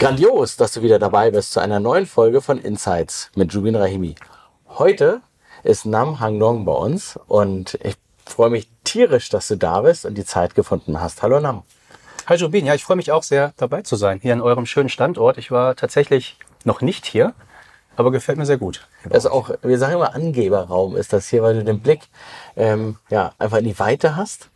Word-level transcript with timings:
Grandios, 0.00 0.56
dass 0.56 0.72
du 0.72 0.80
wieder 0.80 0.98
dabei 0.98 1.30
bist 1.30 1.52
zu 1.52 1.60
einer 1.60 1.78
neuen 1.78 2.06
Folge 2.06 2.40
von 2.40 2.56
Insights 2.56 3.30
mit 3.36 3.52
Jubin 3.52 3.76
Rahimi. 3.76 4.14
Heute 4.66 5.20
ist 5.62 5.84
Nam 5.84 6.20
Hang 6.20 6.38
Nong 6.38 6.64
bei 6.64 6.72
uns 6.72 7.18
und 7.26 7.78
ich 7.82 7.96
freue 8.24 8.48
mich 8.48 8.70
tierisch, 8.82 9.28
dass 9.28 9.48
du 9.48 9.56
da 9.56 9.82
bist 9.82 10.06
und 10.06 10.14
die 10.14 10.24
Zeit 10.24 10.54
gefunden 10.54 11.02
hast. 11.02 11.20
Hallo 11.20 11.38
Nam. 11.38 11.64
Hi 12.28 12.38
Jubin, 12.38 12.64
ja, 12.64 12.74
ich 12.74 12.82
freue 12.82 12.96
mich 12.96 13.12
auch 13.12 13.22
sehr 13.22 13.52
dabei 13.58 13.82
zu 13.82 13.94
sein, 13.94 14.20
hier 14.22 14.32
an 14.32 14.40
eurem 14.40 14.64
schönen 14.64 14.88
Standort. 14.88 15.36
Ich 15.36 15.50
war 15.50 15.76
tatsächlich 15.76 16.38
noch 16.64 16.80
nicht 16.80 17.04
hier, 17.04 17.34
aber 17.94 18.10
gefällt 18.10 18.38
mir 18.38 18.46
sehr 18.46 18.56
gut. 18.56 18.88
Das 19.04 19.26
ist 19.26 19.30
auch, 19.30 19.50
wir 19.60 19.78
sagen 19.78 19.92
immer 19.92 20.14
Angeberraum 20.14 20.96
ist 20.96 21.12
das 21.12 21.28
hier, 21.28 21.42
weil 21.42 21.56
du 21.56 21.62
den 21.62 21.80
Blick 21.80 22.08
ähm, 22.56 22.96
ja, 23.10 23.34
einfach 23.38 23.58
in 23.58 23.64
die 23.64 23.78
Weite 23.78 24.16
hast 24.16 24.49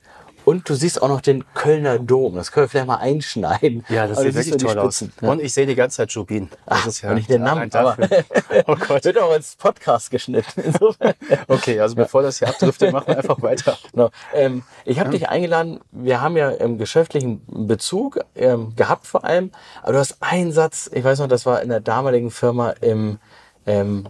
und 0.45 0.69
du 0.69 0.75
siehst 0.75 1.01
auch 1.03 1.09
noch 1.09 1.21
den 1.21 1.45
Kölner 1.55 1.99
Dom. 1.99 2.35
Das 2.35 2.53
können 2.53 2.65
wir 2.65 2.69
vielleicht 2.69 2.87
mal 2.87 2.97
einschneiden. 2.97 3.85
Ja, 3.89 4.07
das 4.07 4.21
sieht 4.21 4.35
wirklich 4.35 4.57
toll 4.57 4.79
aus. 4.79 5.05
Ja. 5.21 5.31
Und 5.31 5.41
ich 5.41 5.55
sehe 5.55 5.67
die 5.67 5.75
ganze 5.75 5.99
Zeit 5.99 6.11
Jubin. 6.13 6.49
Das 6.51 6.79
Ach, 6.81 6.87
ist 6.87 7.03
ja 7.03 7.15
nicht 7.15 7.29
den 7.29 7.43
Namen. 7.43 7.73
Aber 7.73 7.97
oh 8.67 8.77
Gott. 8.77 9.05
Wird 9.05 9.19
auch 9.19 9.31
als 9.31 9.57
Podcast 9.57 10.11
geschnitten. 10.11 10.75
okay, 11.49 11.81
also 11.81 11.95
bevor 11.95 12.23
das 12.23 12.39
hier 12.39 12.49
abdriftet, 12.49 12.93
machen 12.93 13.09
wir 13.09 13.19
einfach 13.19 13.41
weiter. 13.43 13.79
Genau. 13.93 14.11
Ähm, 14.35 14.63
ich 14.85 14.99
habe 14.99 15.11
ja. 15.11 15.19
dich 15.19 15.29
eingeladen. 15.29 15.81
Wir 15.93 16.21
haben 16.21 16.37
ja 16.37 16.51
im 16.51 16.79
geschäftlichen 16.79 17.43
Bezug 17.47 18.21
ähm, 18.35 18.75
gehabt 18.77 19.07
vor 19.07 19.25
allem. 19.25 19.51
Aber 19.83 19.93
du 19.93 19.99
hast 19.99 20.19
einen 20.21 20.53
Satz, 20.53 20.91
ich 20.93 21.05
weiß 21.05 21.21
noch, 21.21 21.29
das 21.29 21.47
war 21.47 21.63
in 21.63 21.71
der 21.71 21.81
damaligen 21.81 22.31
Firma 22.31 22.71
im, 22.81 23.19
ähm, 23.67 24.07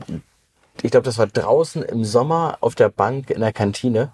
ich 0.82 0.90
glaube, 0.90 1.04
das 1.04 1.18
war 1.18 1.26
draußen 1.26 1.82
im 1.82 2.04
Sommer 2.04 2.58
auf 2.60 2.74
der 2.74 2.88
Bank 2.88 3.30
in 3.30 3.40
der 3.40 3.52
Kantine. 3.52 4.12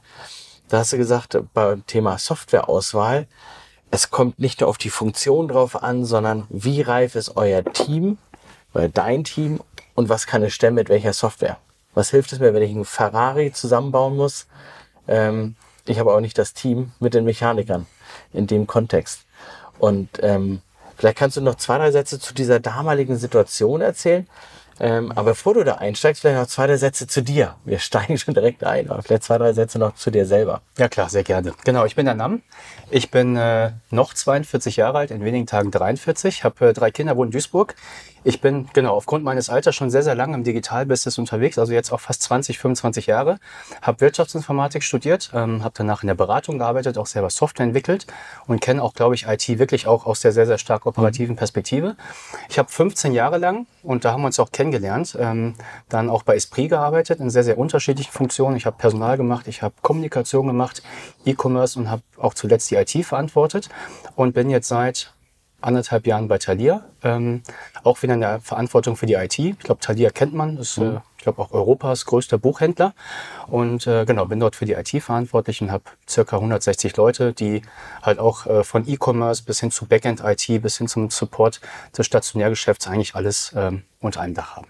Da 0.70 0.78
hast 0.78 0.92
du 0.92 0.98
gesagt, 0.98 1.36
beim 1.52 1.84
Thema 1.86 2.16
Softwareauswahl, 2.16 3.26
es 3.90 4.12
kommt 4.12 4.38
nicht 4.38 4.60
nur 4.60 4.70
auf 4.70 4.78
die 4.78 4.88
Funktion 4.88 5.48
drauf 5.48 5.82
an, 5.82 6.04
sondern 6.04 6.46
wie 6.48 6.80
reif 6.80 7.16
ist 7.16 7.36
euer 7.36 7.64
Team 7.64 8.18
oder 8.72 8.88
dein 8.88 9.24
Team 9.24 9.60
und 9.96 10.08
was 10.08 10.28
kann 10.28 10.44
es 10.44 10.54
stemmen 10.54 10.76
mit 10.76 10.88
welcher 10.88 11.12
Software? 11.12 11.58
Was 11.94 12.10
hilft 12.10 12.32
es 12.32 12.38
mir, 12.38 12.54
wenn 12.54 12.62
ich 12.62 12.70
einen 12.70 12.84
Ferrari 12.84 13.52
zusammenbauen 13.52 14.16
muss? 14.16 14.46
Ähm, 15.08 15.56
ich 15.86 15.98
habe 15.98 16.14
auch 16.14 16.20
nicht 16.20 16.38
das 16.38 16.54
Team 16.54 16.92
mit 17.00 17.14
den 17.14 17.24
Mechanikern 17.24 17.86
in 18.32 18.46
dem 18.46 18.68
Kontext. 18.68 19.22
Und 19.80 20.08
ähm, 20.22 20.62
vielleicht 20.96 21.18
kannst 21.18 21.36
du 21.36 21.40
noch 21.40 21.56
zwei, 21.56 21.78
drei 21.78 21.90
Sätze 21.90 22.20
zu 22.20 22.32
dieser 22.32 22.60
damaligen 22.60 23.16
Situation 23.16 23.80
erzählen, 23.80 24.28
ähm, 24.80 25.12
aber 25.12 25.30
bevor 25.32 25.54
du 25.54 25.62
da 25.62 25.74
einsteigst, 25.74 26.22
vielleicht 26.22 26.38
noch 26.38 26.46
zwei, 26.46 26.66
drei 26.66 26.76
Sätze 26.76 27.06
zu 27.06 27.22
dir. 27.22 27.56
Wir 27.64 27.78
steigen 27.78 28.16
schon 28.16 28.34
direkt 28.34 28.64
ein, 28.64 28.90
aber 28.90 29.02
vielleicht 29.02 29.24
zwei, 29.24 29.36
drei 29.36 29.52
Sätze 29.52 29.78
noch 29.78 29.94
zu 29.94 30.10
dir 30.10 30.24
selber. 30.24 30.62
Ja 30.78 30.88
klar, 30.88 31.10
sehr 31.10 31.22
gerne. 31.22 31.52
Genau, 31.64 31.84
ich 31.84 31.96
bin 31.96 32.06
der 32.06 32.14
Nam. 32.14 32.42
Ich 32.90 33.10
bin 33.10 33.36
äh, 33.36 33.72
noch 33.90 34.14
42 34.14 34.76
Jahre 34.76 34.98
alt, 34.98 35.10
in 35.10 35.24
wenigen 35.24 35.46
Tagen 35.46 35.70
43, 35.70 36.44
habe 36.44 36.70
äh, 36.70 36.72
drei 36.72 36.90
Kinder, 36.90 37.16
wohne 37.16 37.28
in 37.28 37.32
Duisburg. 37.32 37.76
Ich 38.22 38.42
bin 38.42 38.68
genau 38.74 38.96
aufgrund 38.96 39.24
meines 39.24 39.48
Alters 39.48 39.74
schon 39.74 39.90
sehr, 39.90 40.02
sehr 40.02 40.14
lange 40.14 40.34
im 40.34 40.44
Digitalbusiness 40.44 41.16
unterwegs, 41.16 41.58
also 41.58 41.72
jetzt 41.72 41.90
auch 41.90 42.00
fast 42.00 42.22
20, 42.22 42.58
25 42.58 43.06
Jahre. 43.06 43.38
Habe 43.80 44.02
Wirtschaftsinformatik 44.02 44.82
studiert, 44.82 45.30
ähm, 45.32 45.64
habe 45.64 45.72
danach 45.76 46.02
in 46.02 46.08
der 46.08 46.14
Beratung 46.14 46.58
gearbeitet, 46.58 46.98
auch 46.98 47.06
selber 47.06 47.30
Software 47.30 47.64
entwickelt 47.64 48.06
und 48.46 48.60
kenne 48.60 48.82
auch, 48.82 48.92
glaube 48.92 49.14
ich, 49.14 49.26
IT 49.26 49.58
wirklich 49.58 49.86
auch 49.86 50.04
aus 50.04 50.20
der 50.20 50.32
sehr, 50.32 50.46
sehr 50.46 50.58
stark 50.58 50.84
operativen 50.84 51.36
Perspektive. 51.36 51.96
Ich 52.50 52.58
habe 52.58 52.68
15 52.68 53.12
Jahre 53.14 53.38
lang, 53.38 53.66
und 53.82 54.04
da 54.04 54.12
haben 54.12 54.20
wir 54.20 54.26
uns 54.26 54.38
auch 54.38 54.52
kennengelernt, 54.52 54.69
ähm, 55.18 55.54
dann 55.88 56.08
auch 56.10 56.22
bei 56.22 56.36
Esprit 56.36 56.70
gearbeitet, 56.70 57.20
in 57.20 57.30
sehr, 57.30 57.44
sehr 57.44 57.58
unterschiedlichen 57.58 58.12
Funktionen. 58.12 58.56
Ich 58.56 58.66
habe 58.66 58.76
Personal 58.76 59.16
gemacht, 59.16 59.48
ich 59.48 59.62
habe 59.62 59.74
Kommunikation 59.82 60.46
gemacht, 60.46 60.82
E-Commerce 61.24 61.78
und 61.78 61.90
habe 61.90 62.02
auch 62.18 62.34
zuletzt 62.34 62.70
die 62.70 62.76
IT 62.76 63.04
verantwortet 63.04 63.68
und 64.16 64.34
bin 64.34 64.50
jetzt 64.50 64.68
seit 64.68 65.12
anderthalb 65.60 66.06
Jahren 66.06 66.28
bei 66.28 66.38
Thalia, 66.38 66.84
ähm, 67.02 67.42
auch 67.84 68.02
wieder 68.02 68.14
in 68.14 68.20
der 68.20 68.40
Verantwortung 68.40 68.96
für 68.96 69.06
die 69.06 69.14
IT. 69.14 69.38
Ich 69.38 69.58
glaube, 69.58 69.80
Thalia 69.80 70.10
kennt 70.10 70.34
man, 70.34 70.56
ist, 70.58 70.78
mhm. 70.78 70.96
äh, 70.96 71.00
ich 71.16 71.24
glaube, 71.24 71.42
auch 71.42 71.52
Europas 71.52 72.06
größter 72.06 72.38
Buchhändler. 72.38 72.94
Und 73.46 73.86
äh, 73.86 74.04
genau, 74.04 74.26
bin 74.26 74.40
dort 74.40 74.56
für 74.56 74.64
die 74.64 74.72
IT 74.72 75.02
verantwortlich 75.02 75.60
und 75.62 75.70
habe 75.70 75.84
circa 76.08 76.36
160 76.36 76.96
Leute, 76.96 77.32
die 77.32 77.62
halt 78.02 78.18
auch 78.18 78.46
äh, 78.46 78.64
von 78.64 78.88
E-Commerce 78.88 79.42
bis 79.42 79.60
hin 79.60 79.70
zu 79.70 79.86
Backend-IT 79.86 80.62
bis 80.62 80.78
hin 80.78 80.88
zum 80.88 81.10
Support 81.10 81.60
des 81.96 82.06
Stationärgeschäfts 82.06 82.86
eigentlich 82.86 83.14
alles 83.14 83.52
ähm, 83.56 83.84
unter 84.00 84.20
einem 84.20 84.34
Dach 84.34 84.56
haben. 84.56 84.68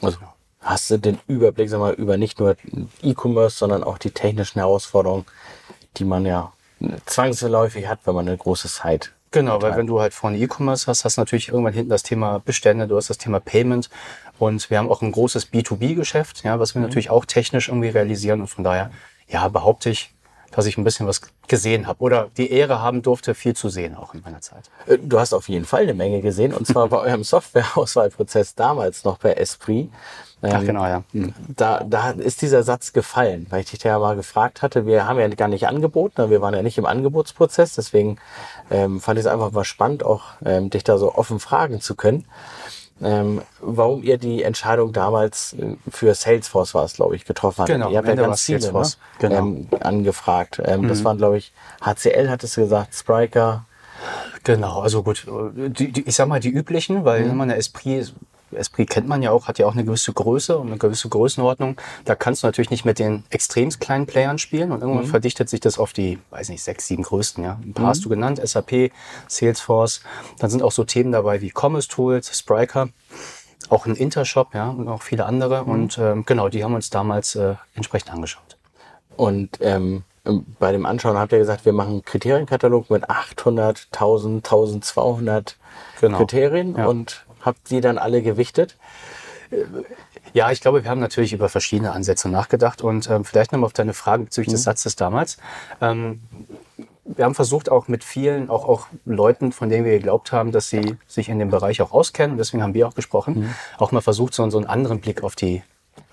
Also 0.00 0.18
hast 0.60 0.90
du 0.90 0.98
den 0.98 1.18
Überblick 1.26 1.68
sag 1.68 1.80
mal, 1.80 1.92
über 1.92 2.16
nicht 2.16 2.38
nur 2.38 2.56
E-Commerce, 3.02 3.58
sondern 3.58 3.84
auch 3.84 3.98
die 3.98 4.10
technischen 4.10 4.60
Herausforderungen, 4.60 5.26
die 5.96 6.04
man 6.04 6.24
ja 6.24 6.52
zwangsläufig 7.06 7.88
hat, 7.88 8.00
wenn 8.04 8.14
man 8.14 8.26
eine 8.26 8.36
große 8.36 8.68
Zeit 8.68 9.12
Genau, 9.32 9.62
weil 9.62 9.76
wenn 9.76 9.86
du 9.86 10.00
halt 10.00 10.12
vorne 10.12 10.38
E-Commerce 10.38 10.86
hast, 10.86 11.04
hast 11.04 11.16
du 11.16 11.22
natürlich 11.22 11.48
irgendwann 11.48 11.72
hinten 11.72 11.90
das 11.90 12.02
Thema 12.02 12.38
Bestände, 12.38 12.86
du 12.86 12.96
hast 12.96 13.08
das 13.10 13.18
Thema 13.18 13.40
Payment 13.40 13.88
und 14.38 14.68
wir 14.70 14.78
haben 14.78 14.90
auch 14.90 15.02
ein 15.02 15.10
großes 15.10 15.52
B2B-Geschäft, 15.52 16.44
ja, 16.44 16.60
was 16.60 16.74
wir 16.74 16.80
mhm. 16.80 16.86
natürlich 16.86 17.10
auch 17.10 17.24
technisch 17.24 17.68
irgendwie 17.68 17.88
realisieren 17.88 18.42
und 18.42 18.48
von 18.48 18.62
daher, 18.62 18.90
ja, 19.28 19.48
behaupte 19.48 19.88
ich, 19.88 20.12
dass 20.50 20.66
ich 20.66 20.76
ein 20.76 20.84
bisschen 20.84 21.06
was 21.06 21.22
gesehen 21.48 21.86
habe 21.86 22.00
oder 22.00 22.28
die 22.36 22.50
Ehre 22.50 22.80
haben 22.80 23.00
durfte, 23.00 23.34
viel 23.34 23.56
zu 23.56 23.70
sehen 23.70 23.96
auch 23.96 24.12
in 24.12 24.20
meiner 24.20 24.42
Zeit. 24.42 24.70
Äh, 24.86 24.98
du 24.98 25.18
hast 25.18 25.32
auf 25.32 25.48
jeden 25.48 25.64
Fall 25.64 25.82
eine 25.82 25.94
Menge 25.94 26.20
gesehen 26.20 26.52
und 26.52 26.66
zwar 26.66 26.88
bei 26.88 26.98
eurem 27.08 27.24
Softwareauswahlprozess 27.24 28.54
damals 28.54 29.04
noch 29.04 29.18
bei 29.18 29.32
Esprit. 29.32 29.90
Ach 30.42 30.64
genau, 30.64 30.84
ja. 30.86 31.04
Hm. 31.12 31.32
Da, 31.56 31.84
da 31.84 32.10
ist 32.10 32.42
dieser 32.42 32.62
Satz 32.64 32.92
gefallen, 32.92 33.46
weil 33.50 33.60
ich 33.60 33.70
dich 33.70 33.82
ja 33.84 33.98
mal 33.98 34.16
gefragt 34.16 34.62
hatte. 34.62 34.86
Wir 34.86 35.06
haben 35.06 35.20
ja 35.20 35.28
gar 35.28 35.48
nicht 35.48 35.68
angeboten, 35.68 36.30
wir 36.30 36.40
waren 36.40 36.54
ja 36.54 36.62
nicht 36.62 36.78
im 36.78 36.86
Angebotsprozess, 36.86 37.74
deswegen 37.76 38.18
ähm, 38.70 39.00
fand 39.00 39.18
ich 39.18 39.26
es 39.26 39.30
einfach 39.30 39.52
mal 39.52 39.64
spannend, 39.64 40.04
auch 40.04 40.22
ähm, 40.44 40.68
dich 40.70 40.82
da 40.82 40.98
so 40.98 41.14
offen 41.14 41.38
fragen 41.38 41.80
zu 41.80 41.94
können. 41.94 42.26
Ähm, 43.00 43.42
warum 43.60 44.02
ihr 44.02 44.16
die 44.16 44.42
Entscheidung 44.42 44.92
damals 44.92 45.54
äh, 45.54 45.76
für 45.90 46.14
Salesforce 46.14 46.74
war 46.74 46.84
es, 46.84 46.94
glaube 46.94 47.16
ich, 47.16 47.24
getroffen 47.24 47.60
habt. 47.60 47.68
Genau, 47.68 47.90
ihr 47.90 47.98
habt 47.98 48.08
ja 48.08 48.14
ganz 48.14 48.42
viele 48.42 48.72
ne? 48.72 48.82
genau. 49.18 49.36
ähm, 49.36 49.68
angefragt. 49.80 50.60
Ähm, 50.64 50.82
mhm. 50.82 50.88
Das 50.88 51.02
waren, 51.02 51.18
glaube 51.18 51.38
ich, 51.38 51.52
HCL 51.84 52.30
hattest 52.30 52.56
du 52.56 52.62
gesagt, 52.62 52.94
Spriker. 52.94 53.64
Genau, 54.44 54.80
also 54.80 55.02
gut, 55.02 55.26
die, 55.54 55.92
die, 55.92 56.08
ich 56.08 56.14
sag 56.14 56.28
mal 56.28 56.40
die 56.40 56.50
üblichen, 56.50 57.04
weil 57.04 57.24
mhm. 57.24 57.36
man 57.36 57.50
eine 57.50 57.58
Esprit 57.58 58.12
Esprit 58.54 58.90
kennt 58.90 59.08
man 59.08 59.22
ja 59.22 59.30
auch, 59.30 59.48
hat 59.48 59.58
ja 59.58 59.66
auch 59.66 59.72
eine 59.72 59.84
gewisse 59.84 60.12
Größe 60.12 60.58
und 60.58 60.68
eine 60.68 60.78
gewisse 60.78 61.08
Größenordnung. 61.08 61.76
Da 62.04 62.14
kannst 62.14 62.42
du 62.42 62.46
natürlich 62.46 62.70
nicht 62.70 62.84
mit 62.84 62.98
den 62.98 63.24
extrem 63.30 63.70
kleinen 63.70 64.06
Playern 64.06 64.38
spielen 64.38 64.72
und 64.72 64.80
irgendwann 64.80 65.04
mhm. 65.04 65.10
verdichtet 65.10 65.48
sich 65.48 65.60
das 65.60 65.78
auf 65.78 65.92
die, 65.92 66.18
weiß 66.30 66.48
nicht, 66.48 66.62
sechs, 66.62 66.86
sieben 66.86 67.02
größten. 67.02 67.44
Ja, 67.44 67.58
ein 67.62 67.72
paar 67.72 67.86
mhm. 67.86 67.88
hast 67.88 68.04
du 68.04 68.08
genannt, 68.08 68.40
SAP, 68.42 68.92
Salesforce. 69.28 70.02
Dann 70.38 70.50
sind 70.50 70.62
auch 70.62 70.72
so 70.72 70.84
Themen 70.84 71.12
dabei 71.12 71.40
wie 71.40 71.52
Commerce 71.54 71.88
Tools, 71.88 72.36
Spryker, 72.38 72.88
auch 73.68 73.86
ein 73.86 73.94
Intershop, 73.94 74.54
ja, 74.54 74.68
und 74.68 74.88
auch 74.88 75.02
viele 75.02 75.26
andere. 75.26 75.64
Mhm. 75.64 75.70
Und 75.70 75.98
ähm, 75.98 76.24
genau, 76.26 76.48
die 76.48 76.64
haben 76.64 76.74
uns 76.74 76.90
damals 76.90 77.34
äh, 77.34 77.54
entsprechend 77.74 78.12
angeschaut. 78.12 78.56
Und 79.16 79.58
ähm, 79.60 80.04
bei 80.58 80.70
dem 80.72 80.86
Anschauen 80.86 81.18
habt 81.18 81.32
ihr 81.32 81.38
gesagt, 81.38 81.64
wir 81.64 81.72
machen 81.72 81.90
einen 81.90 82.04
Kriterienkatalog 82.04 82.90
mit 82.90 83.10
800, 83.10 83.88
1000, 83.92 84.44
1200 84.46 85.56
genau. 86.00 86.18
Kriterien 86.18 86.76
ja. 86.76 86.86
und 86.86 87.24
habt 87.42 87.70
die 87.70 87.80
dann 87.80 87.98
alle 87.98 88.22
gewichtet? 88.22 88.76
Ja, 90.32 90.50
ich 90.50 90.62
glaube, 90.62 90.82
wir 90.82 90.90
haben 90.90 91.00
natürlich 91.00 91.34
über 91.34 91.48
verschiedene 91.48 91.92
Ansätze 91.92 92.28
nachgedacht 92.28 92.80
und 92.80 93.10
ähm, 93.10 93.24
vielleicht 93.24 93.52
nochmal 93.52 93.66
auf 93.66 93.74
deine 93.74 93.92
Frage 93.92 94.24
bezüglich 94.24 94.48
mhm. 94.48 94.56
des 94.56 94.62
Satzes 94.62 94.96
damals. 94.96 95.36
Ähm, 95.80 96.22
wir 97.04 97.24
haben 97.24 97.34
versucht, 97.34 97.70
auch 97.70 97.88
mit 97.88 98.04
vielen, 98.04 98.48
auch, 98.48 98.66
auch 98.66 98.86
Leuten, 99.04 99.52
von 99.52 99.68
denen 99.68 99.84
wir 99.84 99.92
geglaubt 99.92 100.32
haben, 100.32 100.52
dass 100.52 100.70
sie 100.70 100.96
sich 101.06 101.28
in 101.28 101.38
dem 101.38 101.50
Bereich 101.50 101.82
auch 101.82 101.92
auskennen, 101.92 102.38
deswegen 102.38 102.62
haben 102.62 102.74
wir 102.74 102.88
auch 102.88 102.94
gesprochen, 102.94 103.40
mhm. 103.40 103.54
auch 103.78 103.92
mal 103.92 104.00
versucht, 104.00 104.32
so, 104.32 104.48
so 104.48 104.56
einen 104.56 104.66
anderen 104.66 105.00
Blick 105.00 105.22
auf 105.22 105.36
die 105.36 105.62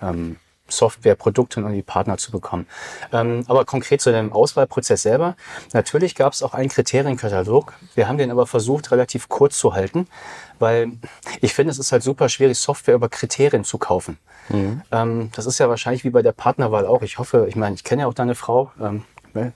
ähm, 0.02 0.36
Software, 0.70 1.14
Produkte 1.14 1.64
und 1.64 1.72
die 1.72 1.82
Partner 1.82 2.16
zu 2.18 2.30
bekommen. 2.30 2.66
Ähm, 3.12 3.44
aber 3.48 3.64
konkret 3.64 4.00
zu 4.00 4.12
dem 4.12 4.32
Auswahlprozess 4.32 5.02
selber. 5.02 5.36
Natürlich 5.72 6.14
gab 6.14 6.32
es 6.32 6.42
auch 6.42 6.54
einen 6.54 6.68
Kriterienkatalog. 6.68 7.74
Wir 7.94 8.08
haben 8.08 8.18
den 8.18 8.30
aber 8.30 8.46
versucht, 8.46 8.90
relativ 8.90 9.28
kurz 9.28 9.58
zu 9.58 9.74
halten, 9.74 10.06
weil 10.58 10.92
ich 11.40 11.54
finde, 11.54 11.70
es 11.72 11.78
ist 11.78 11.92
halt 11.92 12.02
super 12.02 12.28
schwierig, 12.28 12.58
Software 12.58 12.94
über 12.94 13.08
Kriterien 13.08 13.64
zu 13.64 13.78
kaufen. 13.78 14.18
Mhm. 14.48 14.82
Ähm, 14.90 15.30
das 15.34 15.46
ist 15.46 15.58
ja 15.58 15.68
wahrscheinlich 15.68 16.04
wie 16.04 16.10
bei 16.10 16.22
der 16.22 16.32
Partnerwahl 16.32 16.86
auch. 16.86 17.02
Ich 17.02 17.18
hoffe, 17.18 17.46
ich 17.48 17.56
meine, 17.56 17.74
ich 17.74 17.84
kenne 17.84 18.02
ja 18.02 18.08
auch 18.08 18.14
deine 18.14 18.34
Frau. 18.34 18.72
Ähm, 18.80 19.04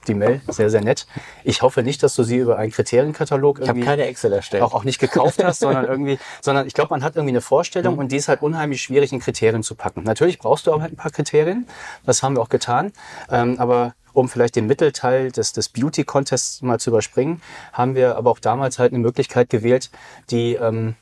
die 0.06 0.14
Mail, 0.14 0.40
sehr, 0.48 0.70
sehr 0.70 0.82
nett. 0.82 1.06
Ich 1.42 1.62
hoffe 1.62 1.82
nicht, 1.82 2.02
dass 2.02 2.14
du 2.14 2.22
sie 2.22 2.38
über 2.38 2.58
einen 2.58 2.72
Kriterienkatalog 2.72 3.60
irgendwie 3.60 3.80
ich 3.80 3.86
keine 3.86 4.06
Excel 4.06 4.32
erstellt. 4.32 4.62
Auch, 4.62 4.74
auch 4.74 4.84
nicht 4.84 4.98
gekauft 4.98 5.42
hast, 5.42 5.60
sondern 5.60 5.84
irgendwie, 5.86 6.18
sondern 6.40 6.66
ich 6.66 6.74
glaube, 6.74 6.90
man 6.90 7.02
hat 7.02 7.16
irgendwie 7.16 7.32
eine 7.32 7.40
Vorstellung 7.40 7.94
mhm. 7.94 8.00
und 8.00 8.12
die 8.12 8.16
ist 8.16 8.28
halt 8.28 8.42
unheimlich 8.42 8.82
schwierig 8.82 9.12
in 9.12 9.20
Kriterien 9.20 9.62
zu 9.62 9.74
packen. 9.74 10.02
Natürlich 10.02 10.38
brauchst 10.38 10.66
du 10.66 10.72
aber 10.72 10.82
halt 10.82 10.92
ein 10.92 10.96
paar 10.96 11.10
Kriterien, 11.10 11.66
das 12.04 12.22
haben 12.22 12.36
wir 12.36 12.42
auch 12.42 12.48
getan, 12.48 12.92
ähm, 13.30 13.56
aber 13.58 13.94
um 14.12 14.28
vielleicht 14.28 14.56
den 14.56 14.66
Mittelteil 14.66 15.32
des, 15.32 15.52
des 15.52 15.68
Beauty-Contests 15.68 16.62
mal 16.62 16.78
zu 16.78 16.90
überspringen, 16.90 17.42
haben 17.72 17.94
wir 17.94 18.16
aber 18.16 18.30
auch 18.30 18.38
damals 18.38 18.78
halt 18.78 18.92
eine 18.92 19.00
Möglichkeit 19.00 19.50
gewählt, 19.50 19.90
die 20.30 20.54
ähm, 20.54 20.94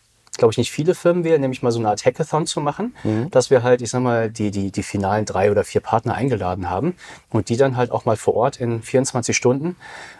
glaube 0.42 0.52
ich, 0.52 0.58
nicht 0.58 0.72
viele 0.72 0.96
Firmen 0.96 1.22
wählen, 1.22 1.40
nämlich 1.40 1.62
mal 1.62 1.70
so 1.70 1.78
eine 1.78 1.88
Art 1.88 2.04
Hackathon 2.04 2.46
zu 2.46 2.60
machen, 2.60 2.96
mhm. 3.04 3.30
dass 3.30 3.48
wir 3.48 3.62
halt, 3.62 3.80
ich 3.80 3.90
sag 3.90 4.00
mal, 4.02 4.28
die, 4.28 4.50
die, 4.50 4.72
die 4.72 4.82
finalen 4.82 5.24
drei 5.24 5.52
oder 5.52 5.62
vier 5.62 5.80
Partner 5.80 6.14
eingeladen 6.14 6.68
haben 6.68 6.96
und 7.30 7.48
die 7.48 7.56
dann 7.56 7.76
halt 7.76 7.92
auch 7.92 8.04
mal 8.04 8.16
vor 8.16 8.34
Ort 8.34 8.58
in 8.58 8.82
24 8.82 9.36
Stunden 9.36 9.76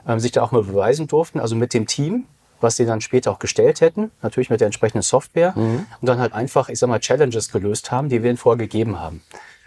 ähm, 0.06 0.20
sich 0.20 0.30
da 0.30 0.42
auch 0.42 0.52
mal 0.52 0.62
beweisen 0.62 1.08
durften, 1.08 1.40
also 1.40 1.56
mit 1.56 1.74
dem 1.74 1.86
Team 1.86 2.26
was 2.60 2.76
sie 2.76 2.86
dann 2.86 3.00
später 3.00 3.32
auch 3.32 3.40
gestellt 3.40 3.80
hätten, 3.80 4.12
natürlich 4.22 4.48
mit 4.48 4.60
der 4.60 4.66
entsprechenden 4.66 5.02
Software 5.02 5.52
und 6.00 6.06
dann 6.06 6.20
halt 6.20 6.32
einfach, 6.32 6.68
ich 6.68 6.78
sag 6.78 6.88
mal, 6.88 7.00
Challenges 7.00 7.50
gelöst 7.50 7.90
haben, 7.90 8.08
die 8.08 8.22
wir 8.22 8.30
ihnen 8.30 8.38
vorher 8.38 8.56
gegeben 8.56 9.00
haben. 9.00 9.20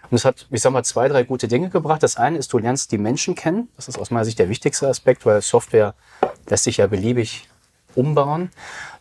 Und 0.09 0.15
es 0.15 0.23
hat, 0.23 0.47
ich 0.49 0.61
sag 0.61 0.71
mal, 0.71 0.85
zwei, 0.85 1.09
drei 1.09 1.23
gute 1.23 1.49
Dinge 1.49 1.69
gebracht. 1.69 2.03
Das 2.03 2.15
eine 2.15 2.37
ist, 2.37 2.53
du 2.53 2.57
lernst 2.57 2.93
die 2.93 2.97
Menschen 2.97 3.35
kennen. 3.35 3.67
Das 3.75 3.89
ist 3.89 3.99
aus 3.99 4.11
meiner 4.11 4.23
Sicht 4.23 4.39
der 4.39 4.47
wichtigste 4.47 4.87
Aspekt, 4.87 5.25
weil 5.25 5.41
Software 5.41 5.93
lässt 6.47 6.63
sich 6.63 6.77
ja 6.77 6.87
beliebig 6.87 7.49
umbauen. 7.95 8.49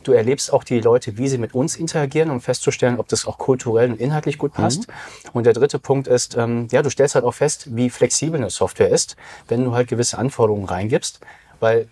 Du 0.03 0.13
erlebst 0.13 0.53
auch 0.53 0.65
die 0.65 0.81
Leute, 0.81 1.17
wie 1.17 1.29
sie 1.29 1.39
mit 1.39 1.55
uns 1.55 1.77
interagieren, 1.77 2.31
um 2.31 2.41
festzustellen, 2.41 2.99
ob 2.99 3.09
das 3.09 3.27
auch 3.27 3.39
kulturell 3.39 3.91
und 3.91 4.01
inhaltlich 4.01 4.39
gut 4.39 4.53
passt. 4.53 4.87
Und 5.33 5.47
der 5.47 5.55
dritte 5.55 5.79
Punkt 5.79 6.09
ist, 6.09 6.37
ähm, 6.37 6.69
ja, 6.71 6.83
du 6.83 6.91
stellst 6.91 7.15
halt 7.15 7.25
auch 7.25 7.35
fest, 7.35 7.75
wie 7.75 7.89
flexibel 7.91 8.39
eine 8.39 8.51
Software 8.51 8.91
ist, 8.91 9.17
wenn 9.49 9.65
du 9.65 9.75
halt 9.75 9.89
gewisse 9.89 10.19
Anforderungen 10.19 10.67
reingibst, 10.67 11.21
weil 11.61 11.89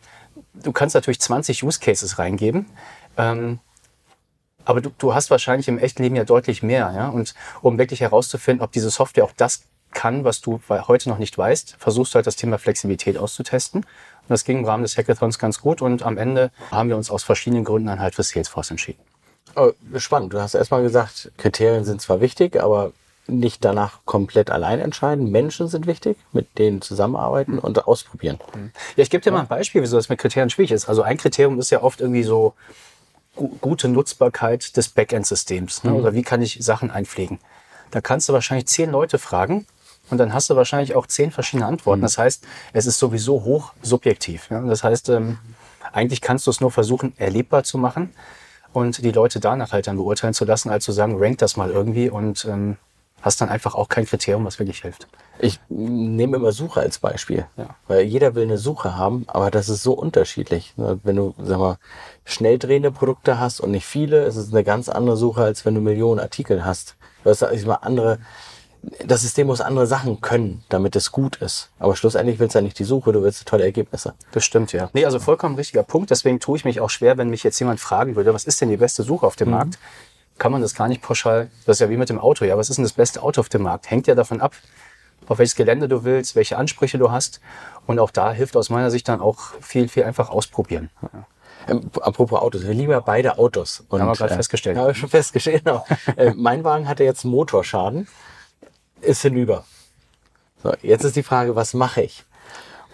du 0.55 0.73
kannst 0.73 0.95
natürlich 0.95 1.21
20 1.21 1.63
Use 1.63 1.81
Cases 1.81 2.19
reingeben. 2.19 2.67
Ähm, 3.17 3.61
aber 4.65 4.81
du, 4.81 4.91
du 4.99 5.15
hast 5.15 5.31
wahrscheinlich 5.31 5.69
im 5.69 5.79
echten 5.79 6.03
Leben 6.03 6.17
ja 6.17 6.25
deutlich 6.25 6.63
mehr, 6.63 6.93
ja. 6.95 7.09
Und 7.09 7.35
um 7.63 7.79
wirklich 7.79 8.01
herauszufinden, 8.01 8.63
ob 8.63 8.73
diese 8.73 8.91
Software 8.91 9.25
auch 9.25 9.33
das 9.37 9.65
kann, 9.93 10.25
was 10.25 10.41
du 10.41 10.61
heute 10.69 11.09
noch 11.09 11.19
nicht 11.19 11.37
weißt, 11.37 11.77
versuchst 11.79 12.15
du 12.15 12.17
halt 12.17 12.27
das 12.27 12.37
Thema 12.37 12.59
Flexibilität 12.59 13.19
auszutesten. 13.19 13.85
Das 14.29 14.45
ging 14.45 14.59
im 14.59 14.65
Rahmen 14.65 14.83
des 14.83 14.97
Hackathons 14.97 15.39
ganz 15.39 15.61
gut 15.61 15.83
und 15.83 16.03
am 16.03 16.17
Ende 16.17 16.51
haben 16.71 16.89
wir 16.89 16.97
uns 16.97 17.11
aus 17.11 17.23
verschiedenen 17.23 17.65
Gründen 17.65 17.89
dann 17.89 18.01
halt 18.01 18.15
für 18.15 18.23
Salesforce 18.23 18.71
entschieden. 18.71 19.01
Oh, 19.57 19.73
spannend. 19.99 20.33
Du 20.33 20.41
hast 20.41 20.55
erstmal 20.55 20.83
gesagt, 20.83 21.31
Kriterien 21.37 21.85
sind 21.85 22.01
zwar 22.01 22.21
wichtig, 22.21 22.63
aber 22.63 22.93
nicht 23.27 23.65
danach 23.65 24.01
komplett 24.05 24.51
allein 24.51 24.81
entscheiden. 24.81 25.31
Menschen 25.31 25.69
sind 25.69 25.87
wichtig, 25.87 26.17
mit 26.33 26.59
denen 26.59 26.83
zusammenarbeiten 26.83 27.59
und 27.59 27.87
ausprobieren. 27.87 28.39
Ja, 28.97 29.03
ich 29.03 29.11
gebe 29.11 29.23
dir 29.23 29.31
mal 29.31 29.41
ein 29.41 29.49
Beispiel, 29.49 29.83
wieso 29.83 29.97
das 29.97 30.09
mit 30.09 30.19
Kriterien 30.19 30.51
schwierig 30.51 30.73
ist. 30.73 30.89
Also 30.89 31.03
ein 31.03 31.19
Kriterium 31.19 31.59
ist 31.59 31.71
ja 31.71 31.83
oft 31.83 32.01
irgendwie 32.01 32.25
so 32.25 32.55
gu 33.37 33.49
gute 33.61 33.89
Nutzbarkeit 33.89 34.77
des 34.77 34.89
Backend-Systems. 34.89 35.85
Ne? 35.85 35.95
Oder 35.95 36.15
wie 36.15 36.23
kann 36.23 36.43
ich 36.43 36.59
Sachen 36.61 36.91
einpflegen? 36.91 37.39
Da 37.91 38.01
kannst 38.01 38.29
du 38.29 38.33
wahrscheinlich 38.33 38.67
zehn 38.67 38.91
Leute 38.91 39.19
fragen 39.19 39.67
und 40.11 40.19
dann 40.19 40.33
hast 40.35 40.51
du 40.51 40.57
wahrscheinlich 40.57 40.95
auch 40.95 41.07
zehn 41.07 41.31
verschiedene 41.31 41.67
Antworten. 41.67 42.03
Das 42.03 42.19
heißt, 42.19 42.45
es 42.73 42.87
ist 42.87 42.99
sowieso 42.99 43.45
hoch 43.45 43.73
subjektiv. 43.83 44.49
Ja? 44.51 44.61
Das 44.63 44.85
heißt, 44.85 45.09
ähm, 45.11 45.39
eigentlich 45.93 46.21
kannst 46.21 46.47
du 46.47 46.51
es 46.51 46.61
nur 46.61 46.71
versuchen, 46.71 47.13
erlebbar 47.17 47.65
zu 47.65 47.79
machen 47.79 48.13
und 48.73 49.03
die 49.05 49.13
Leute 49.13 49.41
danach 49.41 49.73
halt 49.73 49.87
dann 49.87 49.97
beurteilen 49.97 50.35
zu 50.35 50.45
lassen, 50.45 50.71
als 50.71 50.85
zu 50.85 50.93
sagen, 50.93 51.17
rank 51.19 51.39
das 51.39 51.57
mal 51.57 51.71
irgendwie 51.71 52.09
und 52.11 52.45
ähm, 52.47 52.77
hast 53.21 53.41
dann 53.41 53.49
einfach 53.49 53.75
auch 53.77 53.89
kein 53.89 54.05
Kriterium, 54.05 54.45
was 54.45 54.59
wirklich 54.59 54.83
hilft. 54.83 55.07
Ich 55.39 55.61
nehme 55.69 56.37
immer 56.37 56.51
Suche 56.53 56.81
als 56.81 56.99
Beispiel, 56.99 57.47
Ja. 57.57 57.77
weil 57.87 58.03
jeder 58.03 58.35
will 58.35 58.43
eine 58.45 58.59
Suche 58.59 58.97
haben, 58.97 59.25
aber 59.29 59.51
das 59.51 59.69
ist 59.69 59.83
so 59.83 59.93
unterschiedlich. 59.93 60.73
Ne, 60.77 60.99
Wenn 61.05 61.17
du, 61.17 61.35
sag 61.39 61.59
mal, 61.59 61.79
schnell 62.25 62.59
drehende 62.59 62.91
Produkte 62.91 63.39
hast 63.39 63.61
und 63.61 63.71
nicht 63.71 63.87
viele, 63.87 64.25
ist 64.25 64.37
es 64.37 64.53
eine 64.53 64.65
ganz 64.65 64.89
andere 64.89 65.17
Suche, 65.17 65.43
als 65.45 65.65
wenn 65.65 65.75
du 65.75 65.81
Millionen 65.81 66.19
Artikel 66.21 66.65
hast. 66.65 66.97
Du 67.23 67.31
hast, 67.31 67.39
sag 67.41 67.53
ich 67.53 67.65
mal, 67.65 67.77
andere, 67.77 68.19
das 69.05 69.23
System 69.23 69.47
muss 69.47 69.61
andere 69.61 69.87
Sachen 69.87 70.21
können, 70.21 70.65
damit 70.69 70.97
es 70.97 71.13
gut 71.13 71.37
ist. 71.37 71.71
Aber 71.79 71.95
schlussendlich 71.95 72.39
willst 72.39 72.55
du 72.55 72.59
ja 72.59 72.63
nicht 72.63 72.79
die 72.79 72.85
Suche, 72.85 73.13
du 73.13 73.23
willst 73.23 73.47
tolle 73.47 73.65
Ergebnisse. 73.65 74.15
Das 74.33 74.45
stimmt, 74.45 74.73
ja. 74.73 74.91
Nee, 74.93 75.05
also 75.05 75.21
vollkommen 75.21 75.55
richtiger 75.55 75.85
Punkt. 75.85 76.11
Deswegen 76.11 76.41
tue 76.41 76.57
ich 76.57 76.65
mich 76.65 76.81
auch 76.81 76.91
schwer, 76.91 77.17
wenn 77.17 77.31
mich 77.31 77.45
jetzt 77.45 77.59
jemand 77.61 77.79
fragen 77.79 78.17
würde, 78.17 78.35
was 78.35 78.45
ist 78.45 78.61
denn 78.61 78.71
die 78.71 78.77
beste 78.77 79.03
Suche 79.05 79.27
auf 79.27 79.37
dem 79.37 79.51
Markt? 79.51 79.79
Kann 80.39 80.51
man 80.51 80.63
das 80.63 80.75
gar 80.75 80.89
nicht 80.89 81.03
pauschal, 81.03 81.51
das 81.67 81.77
ist 81.77 81.81
ja 81.81 81.91
wie 81.91 81.97
mit 81.97 82.09
dem 82.09 82.19
Auto, 82.19 82.45
ja, 82.45 82.57
was 82.57 82.71
ist 82.71 82.77
denn 82.77 82.85
das 82.85 82.95
beste 82.95 83.23
Auto 83.23 83.41
auf 83.41 83.49
dem 83.49 83.63
Markt? 83.63 83.91
Hängt 83.91 84.09
ja 84.09 84.15
davon 84.15 84.41
ab, 84.41 84.55
auf 85.29 85.39
welches 85.39 85.55
Gelände 85.55 85.89
du 85.89 86.03
willst, 86.05 86.35
welche 86.35 86.57
Ansprüche 86.57 86.99
du 86.99 87.13
hast. 87.13 87.41
Und 87.87 87.99
auch 88.01 88.11
da 88.11 88.33
hilft 88.33 88.57
aus 88.57 88.71
meiner 88.71 88.91
Sicht 88.91 89.09
dann 89.09 89.21
auch 89.21 89.39
viel, 89.61 89.89
viel 89.89 90.05
einfach 90.05 90.31
ausprobieren. 90.31 90.91
Ja. 91.03 91.27
Ähm, 91.69 91.91
apropos 92.01 92.41
Autos, 92.41 92.67
wir 92.67 92.75
lieben 92.75 92.91
ja 92.91 93.01
beide 93.01 93.39
Autos. 93.39 93.85
Und, 93.89 94.01
Haben 94.01 94.09
wir 94.09 94.15
gerade 94.15 94.35
festgestellt. 94.35 94.77
Haben 94.79 94.89
wir 94.89 94.95
schon 94.95 95.09
festgestellt, 95.09 95.65
genau. 95.65 95.85
äh, 96.17 96.33
mein 96.35 96.65
Wagen 96.65 96.89
hatte 96.89 97.05
jetzt 97.05 97.25
Motorschaden, 97.25 98.09
ist 99.03 99.23
hinüber. 99.23 99.65
So, 100.63 100.73
jetzt 100.83 101.05
ist 101.05 101.17
die 101.17 101.23
Frage, 101.23 101.57
was 101.57 101.75
mache 101.75 102.03
ich? 102.03 102.25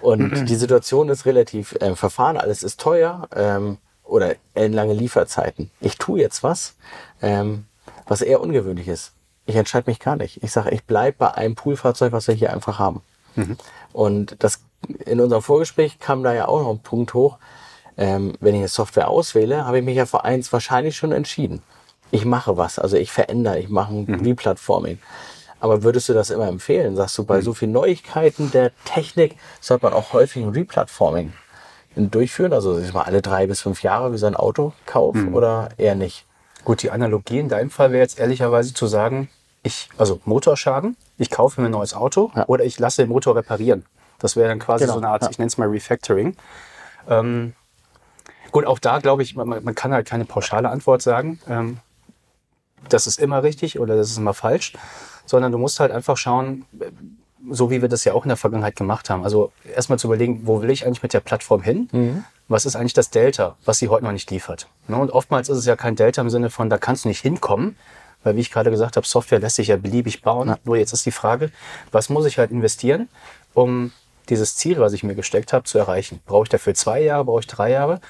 Und 0.01 0.47
die 0.49 0.57
Situation 0.57 1.09
ist 1.09 1.27
relativ 1.27 1.73
äh, 1.81 1.95
verfahren, 1.95 2.37
alles 2.37 2.63
ist 2.63 2.81
teuer 2.81 3.29
ähm, 3.35 3.79
oder 4.05 4.37
lange 4.55 4.95
Lieferzeiten. 4.95 5.71
Ich 5.81 5.99
tue 5.99 6.21
jetzt 6.21 6.43
was, 6.43 6.75
ähm, 7.21 7.67
was 8.07 8.23
eher 8.23 8.41
ungewöhnlich 8.41 8.89
ist. 8.89 9.13
Ich 9.45 9.57
entscheide 9.57 9.91
mich 9.91 10.01
gar 10.01 10.17
nicht. 10.17 10.43
Ich 10.43 10.53
sage, 10.53 10.71
ich 10.71 10.85
bleibe 10.85 11.17
bei 11.19 11.35
einem 11.35 11.55
Poolfahrzeug, 11.55 12.13
was 12.13 12.29
wir 12.29 12.35
hier 12.35 12.53
einfach 12.53 12.79
haben. 12.79 13.03
Und 13.93 14.37
das 14.39 14.61
in 15.07 15.21
unserem 15.21 15.43
Vorgespräch 15.43 15.99
kam 15.99 16.23
da 16.23 16.35
ja 16.35 16.49
auch 16.49 16.63
noch 16.63 16.71
ein 16.71 16.81
Punkt 16.81 17.15
hoch. 17.15 17.39
Ähm, 17.97 18.35
wenn 18.41 18.55
ich 18.55 18.61
eine 18.61 18.69
Software 18.69 19.09
auswähle, 19.09 19.65
habe 19.67 19.79
ich 19.79 19.85
mich 19.85 19.97
ja 19.97 20.07
vor 20.07 20.25
eins 20.25 20.53
wahrscheinlich 20.53 20.97
schon 20.97 21.13
entschieden. 21.13 21.63
Ich 22.11 22.25
mache 22.25 22.57
was, 22.57 22.79
also 22.79 22.97
ich 22.97 23.11
verändere, 23.11 23.59
ich 23.59 23.69
mache 23.69 23.93
ein 23.93 24.21
Replatforming. 24.25 24.99
Aber 25.61 25.83
würdest 25.83 26.09
du 26.09 26.13
das 26.15 26.31
immer 26.31 26.47
empfehlen? 26.49 26.95
Sagst 26.97 27.19
du, 27.19 27.25
bei 27.25 27.41
so 27.41 27.53
vielen 27.53 27.73
Neuigkeiten 27.73 28.51
der 28.53 28.71
Technik 28.85 29.37
sollte 29.61 29.87
man 29.87 29.93
auch 29.93 30.13
häufig 30.13 30.43
ein 30.43 30.51
Replatforming 30.51 31.33
durchführen? 31.97 32.53
Also 32.53 32.79
ich 32.79 32.93
mal 32.93 33.03
alle 33.03 33.23
drei 33.23 33.47
bis 33.47 33.61
fünf 33.63 33.83
Jahre 33.83 34.13
wie 34.13 34.19
so 34.19 34.27
ein 34.27 34.37
Autokauf 34.37 35.17
oder 35.33 35.71
eher 35.77 35.95
nicht? 35.97 36.25
Gut, 36.65 36.83
die 36.83 36.91
Analogie 36.91 37.39
in 37.41 37.49
deinem 37.49 37.71
Fall 37.71 37.91
wäre 37.93 38.03
jetzt 38.03 38.19
ehrlicherweise 38.21 38.73
zu 38.75 38.87
sagen, 38.87 39.29
ich, 39.63 39.89
also 39.99 40.21
Motorschaden, 40.25 40.97
ich 41.17 41.31
kaufe 41.31 41.61
mir 41.61 41.67
ein 41.69 41.73
neues 41.73 41.95
Auto 41.95 42.31
Ja. 42.37 42.47
oder 42.47 42.65
ich 42.65 42.79
lasse 42.79 43.03
den 43.03 43.09
Motor 43.09 43.35
reparieren. 43.37 43.85
Das 44.21 44.37
wäre 44.37 44.49
dann 44.49 44.59
quasi 44.61 44.85
Genau, 44.85 44.95
so 44.95 45.01
eine 45.01 45.09
Art, 45.09 45.23
ja. 45.23 45.31
ich 45.31 45.39
nenne 45.39 45.49
es 45.49 45.59
mal 45.59 45.69
Refactoring. 45.69 46.37
Ähm, 47.09 47.55
gut, 48.53 48.65
auch 48.67 48.79
da 48.79 48.99
glaube 48.99 49.23
ich, 49.23 49.35
man, 49.35 49.49
man 49.49 49.75
kann 49.75 49.93
halt 49.93 50.07
keine 50.07 50.25
pauschale 50.25 50.69
Antwort 50.69 51.03
sagen. 51.03 51.41
Ähm, 51.49 51.79
das 52.89 53.07
ist 53.07 53.19
immer 53.19 53.43
richtig 53.43 53.79
oder 53.79 53.97
das 53.97 54.11
ist 54.11 54.19
immer 54.19 54.35
falsch, 54.35 54.75
sondern 55.27 55.53
du 55.53 55.59
musst 55.59 55.81
halt 55.81 55.93
einfach 55.93 56.17
schauen, 56.17 56.65
so 57.51 57.71
wie 57.71 57.83
wir 57.83 57.89
das 57.89 58.05
ja 58.05 58.15
auch 58.15 58.25
in 58.25 58.29
der 58.29 58.37
Vergangenheit 58.37 58.77
gemacht 58.77 59.11
haben. 59.11 59.25
Also 59.25 59.53
erstmal 59.75 59.99
zu 59.99 60.09
überlegen, 60.09 60.43
wo 60.45 60.61
will 60.63 60.71
ich 60.71 60.85
eigentlich 60.85 61.03
mit 61.03 61.13
der 61.13 61.21
Plattform 61.21 61.63
hin? 61.63 62.25
Was 62.49 62.67
ist 62.67 62.77
eigentlich 62.77 62.95
das 62.95 63.11
Delta, 63.11 63.57
was 63.65 63.79
sie 63.79 63.89
heute 63.89 64.05
noch 64.05 64.13
nicht 64.13 64.31
liefert? 64.31 64.69
Ne? 64.89 64.97
Und 64.97 65.11
oftmals 65.11 65.49
ist 65.49 65.59
es 65.59 65.67
ja 65.67 65.77
kein 65.77 65.97
Delta 65.97 66.23
im 66.23 66.31
Sinne 66.31 66.51
von, 66.51 66.71
da 66.71 66.79
kannst 66.79 67.05
du 67.05 67.09
nicht 67.09 67.21
hinkommen, 67.21 67.77
weil 68.25 68.37
wie 68.37 68.41
ich 68.41 68.51
gerade 68.51 68.71
gesagt 68.71 68.97
habe, 68.97 69.07
Software 69.07 69.39
lässt 69.39 69.57
sich 69.57 69.69
ja 69.69 69.77
beliebig 69.77 70.23
bauen. 70.23 70.55
Nur 70.65 70.77
jetzt 70.77 70.93
ist 70.93 71.07
die 71.07 71.13
Frage, 71.13 71.53
was 71.93 72.09
muss 72.09 72.27
ich 72.27 72.39
halt 72.39 72.51
investieren, 72.51 73.09
um 73.55 73.93
dieses 74.29 74.57
Ziel, 74.57 74.81
was 74.81 74.93
ich 74.93 75.05
mir 75.05 75.15
gesteckt 75.15 75.53
habe, 75.53 75.65
zu 75.65 75.79
erreichen? 75.79 76.21
Brauche 76.27 76.45
ich 76.45 76.49
dafür 76.49 76.75
zwei 76.75 77.01
Jahre, 77.01 77.25
brauche 77.25 77.41
ich 77.41 77.47
drei 77.47 77.71
Jahre? 77.71 78.01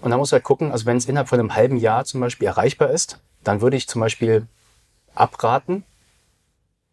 Und 0.00 0.10
dann 0.10 0.18
muss 0.18 0.32
halt 0.32 0.44
gucken, 0.44 0.70
also 0.70 0.84
wenn 0.84 0.98
es 0.98 1.06
innerhalb 1.06 1.28
von 1.28 1.40
einem 1.40 1.54
halben 1.54 1.76
Jahr 1.76 2.04
zum 2.04 2.20
Beispiel 2.20 2.46
erreichbar 2.46 2.90
ist, 2.90 3.20
dann 3.44 3.60
würde 3.60 3.76
ich 3.76 3.88
zum 3.88 4.00
Beispiel 4.00 4.46
abraten, 5.14 5.84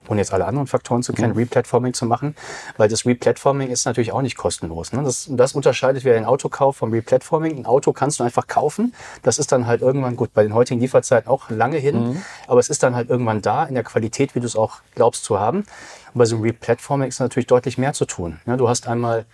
ohne 0.08 0.22
jetzt 0.22 0.34
alle 0.34 0.46
anderen 0.46 0.67
Faktoren 0.67 1.03
zu 1.03 1.13
kennen, 1.13 1.34
Replatforming 1.34 1.93
zu 1.93 2.05
machen, 2.05 2.36
weil 2.77 2.89
das 2.89 3.05
Replatforming 3.05 3.70
ist 3.70 3.86
natürlich 3.86 4.12
auch 4.12 4.22
nicht 4.22 4.36
kostenlos. 4.36 4.93
Ne? 4.93 5.03
Das, 5.03 5.27
das 5.29 5.53
unterscheidet 5.53 6.03
wieder 6.03 6.15
den 6.15 6.25
Autokauf 6.25 6.77
vom 6.77 6.91
Replatforming. 6.91 7.58
Ein 7.58 7.65
Auto 7.65 7.93
kannst 7.93 8.20
du 8.20 8.24
einfach 8.24 8.48
kaufen. 8.48 8.93
Das 9.22 9.38
ist 9.38 9.51
dann 9.51 9.67
halt 9.67 9.81
irgendwann, 9.81 10.15
gut, 10.15 10.34
bei 10.34 10.43
den 10.43 10.53
heutigen 10.53 10.79
Lieferzeiten 10.79 11.29
auch 11.29 11.50
lange 11.50 11.77
hin, 11.77 12.24
aber 12.48 12.60
es 12.60 12.70
ist 12.70 12.81
dann 12.84 12.96
halt 12.96 13.10
irgendwann 13.10 13.41
da 13.41 13.65
in 13.65 13.75
der 13.75 13.84
Qualität, 13.84 14.34
wie 14.34 14.39
du 14.39 14.48
es 14.48 14.55
auch 14.55 14.79
glaubst 14.96 15.24
zu 15.24 15.39
haben. 15.39 15.60
Und 15.60 16.17
bei 16.17 16.25
so 16.25 16.36
einem 16.36 16.46
Replatforming 16.46 17.08
ist 17.08 17.20
natürlich 17.20 17.48
deutlich 17.48 17.77
mehr 17.77 17.93
zu 17.93 18.05
tun. 18.05 18.41
Ne? 18.46 18.58
Du 18.58 18.67
hast 18.67 18.88
einmal 18.88 19.25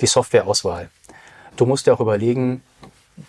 die 0.00 0.06
Softwareauswahl. 0.06 0.88
Du 1.56 1.66
musst 1.66 1.86
dir 1.86 1.94
auch 1.94 2.00
überlegen, 2.00 2.62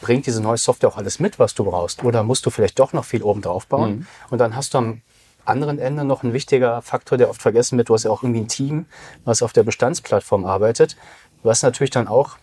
bringt 0.01 0.25
diese 0.25 0.41
neue 0.41 0.57
Software 0.57 0.89
auch 0.89 0.97
alles 0.97 1.19
mit, 1.19 1.39
was 1.39 1.53
du 1.53 1.63
brauchst? 1.63 2.03
Oder 2.03 2.23
musst 2.23 2.45
du 2.45 2.49
vielleicht 2.49 2.79
doch 2.79 2.93
noch 2.93 3.05
viel 3.05 3.23
oben 3.23 3.41
drauf 3.41 3.67
bauen? 3.67 4.07
Und 4.29 4.39
dann 4.39 4.55
hast 4.55 4.73
du 4.73 4.77
am 4.79 5.01
anderen 5.45 5.79
Ende 5.79 6.03
noch 6.03 6.23
ein 6.23 6.33
wichtiger 6.33 6.81
Faktor, 6.81 7.17
der 7.17 7.29
oft 7.29 7.41
vergessen 7.41 7.77
wird. 7.77 7.89
Du 7.89 7.93
hast 7.93 8.03
ja 8.03 8.11
auch 8.11 8.23
irgendwie 8.23 8.41
ein 8.41 8.47
Team, 8.47 8.85
was 9.23 9.41
auf 9.41 9.53
der 9.53 9.63
Bestandsplattform 9.63 10.45
arbeitet, 10.45 10.97
was 11.43 11.63
natürlich 11.63 11.91
dann 11.91 12.07
auch 12.07 12.37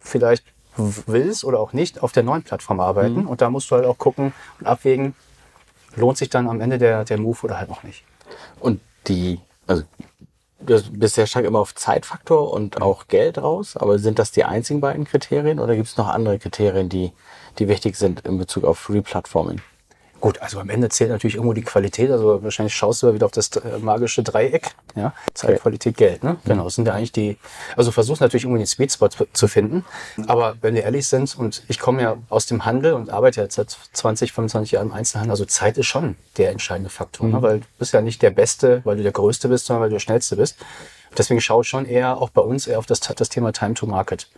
vielleicht 0.00 0.44
willst 0.76 1.44
oder 1.44 1.60
auch 1.60 1.72
nicht 1.72 2.02
auf 2.02 2.12
der 2.12 2.22
neuen 2.22 2.42
Plattform 2.42 2.80
arbeiten. 2.80 3.26
Und 3.26 3.40
da 3.40 3.50
musst 3.50 3.70
du 3.70 3.76
halt 3.76 3.86
auch 3.86 3.98
gucken 3.98 4.32
und 4.60 4.66
abwägen, 4.66 5.14
lohnt 5.96 6.18
sich 6.18 6.30
dann 6.30 6.48
am 6.48 6.60
Ende 6.60 6.78
der, 6.78 7.04
der 7.04 7.18
Move 7.18 7.38
oder 7.42 7.58
halt 7.58 7.68
noch 7.68 7.82
nicht. 7.82 8.04
Und 8.60 8.80
die, 9.06 9.40
also 9.66 9.84
du 10.66 10.74
hast 10.74 10.98
bisher 10.98 11.26
stark 11.26 11.44
immer 11.44 11.60
auf 11.60 11.74
Zeitfaktor 11.74 12.52
und 12.52 12.82
auch 12.82 13.08
Geld 13.08 13.38
raus, 13.38 13.76
aber 13.76 13.98
sind 13.98 14.18
das 14.18 14.32
die 14.32 14.44
einzigen 14.44 14.80
beiden 14.80 15.04
Kriterien 15.04 15.60
oder 15.60 15.74
gibt 15.76 15.88
es 15.88 15.96
noch 15.96 16.08
andere 16.08 16.38
Kriterien, 16.38 16.88
die, 16.88 17.12
die 17.58 17.68
wichtig 17.68 17.96
sind 17.96 18.20
in 18.26 18.38
Bezug 18.38 18.64
auf 18.64 18.90
Replatforming? 18.90 19.60
Gut, 20.26 20.42
also 20.42 20.58
am 20.58 20.68
Ende 20.70 20.88
zählt 20.88 21.10
natürlich 21.10 21.36
irgendwo 21.36 21.52
die 21.52 21.62
Qualität. 21.62 22.10
Also 22.10 22.42
wahrscheinlich 22.42 22.74
schaust 22.74 23.00
du 23.04 23.14
wieder 23.14 23.26
auf 23.26 23.30
das 23.30 23.48
äh, 23.52 23.78
magische 23.78 24.24
Dreieck. 24.24 24.72
Ja, 24.96 25.12
Zeit, 25.34 25.60
Qualität, 25.60 25.96
Geld. 25.96 26.24
Ne? 26.24 26.36
Genau, 26.44 26.64
das 26.64 26.74
sind 26.74 26.88
ja 26.88 26.94
eigentlich 26.94 27.12
die. 27.12 27.36
Also 27.76 27.92
versuchst 27.92 28.20
natürlich 28.20 28.42
irgendwie 28.42 28.58
den 28.58 28.66
Sweet 28.66 28.90
Spot 28.90 29.08
zu 29.32 29.46
finden. 29.46 29.84
Aber 30.26 30.56
wenn 30.62 30.74
wir 30.74 30.82
ehrlich 30.82 31.06
sind 31.06 31.38
und 31.38 31.62
ich 31.68 31.78
komme 31.78 32.02
ja 32.02 32.16
aus 32.28 32.46
dem 32.46 32.64
Handel 32.64 32.94
und 32.94 33.08
arbeite 33.08 33.40
jetzt 33.40 33.54
seit 33.54 33.70
20, 33.92 34.32
25 34.32 34.72
Jahren 34.72 34.88
im 34.88 34.94
Einzelhandel, 34.94 35.30
also 35.30 35.44
Zeit 35.44 35.78
ist 35.78 35.86
schon 35.86 36.16
der 36.38 36.50
entscheidende 36.50 36.90
Faktor, 36.90 37.28
ne? 37.28 37.40
weil 37.40 37.60
du 37.60 37.66
bist 37.78 37.94
ja 37.94 38.00
nicht 38.00 38.20
der 38.20 38.30
Beste, 38.30 38.80
weil 38.82 38.96
du 38.96 39.04
der 39.04 39.12
Größte 39.12 39.46
bist, 39.48 39.66
sondern 39.66 39.82
weil 39.82 39.90
du 39.90 39.94
der 39.94 40.00
Schnellste 40.00 40.34
bist. 40.34 40.56
Deswegen 41.16 41.40
schaue 41.40 41.62
ich 41.62 41.68
schon 41.68 41.86
eher 41.86 42.20
auch 42.20 42.30
bei 42.30 42.42
uns 42.42 42.66
eher 42.66 42.80
auf 42.80 42.86
das, 42.86 42.98
das 42.98 43.28
Thema 43.28 43.52
Time 43.52 43.74
to 43.74 43.86
Market. 43.86 44.28